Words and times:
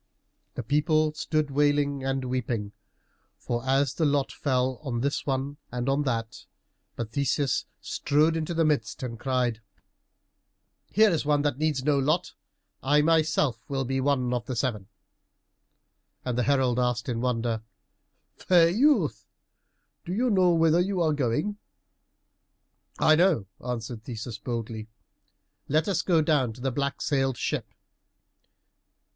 The 0.55 0.63
people 0.63 1.13
stood 1.13 1.51
wailing 1.51 2.03
and 2.03 2.25
weeping 2.25 2.71
as 3.63 3.93
the 3.93 4.03
lot 4.03 4.31
fell 4.31 4.79
on 4.81 5.01
this 5.01 5.27
one 5.27 5.57
and 5.71 5.87
on 5.87 6.01
that, 6.05 6.47
but 6.95 7.11
Theseus 7.11 7.67
strode 7.81 8.35
into 8.35 8.55
the 8.55 8.65
midst 8.65 9.03
and 9.03 9.19
cried, 9.19 9.61
"Here 10.89 11.11
is 11.11 11.23
one 11.23 11.43
who 11.43 11.51
needs 11.51 11.83
no 11.83 11.99
lot. 11.99 12.33
I 12.81 13.03
myself 13.03 13.61
will 13.69 13.85
be 13.85 14.01
one 14.01 14.33
of 14.33 14.47
the 14.47 14.55
seven." 14.55 14.87
And 16.25 16.35
the 16.35 16.41
herald 16.49 16.79
asked 16.79 17.07
in 17.07 17.21
wonder, 17.21 17.61
"Fair 18.37 18.69
youth, 18.69 19.27
do 20.03 20.13
you 20.15 20.31
know 20.31 20.51
whither 20.51 20.79
you 20.79 20.99
are 20.99 21.13
going?" 21.13 21.57
"I 22.97 23.15
know," 23.15 23.45
answered 23.63 24.03
Theseus 24.05 24.39
boldly; 24.39 24.89
"let 25.67 25.87
us 25.87 26.01
go 26.01 26.23
down 26.23 26.53
to 26.53 26.61
the 26.61 26.71
black 26.71 27.03
sailed 27.03 27.37
ship." 27.37 27.71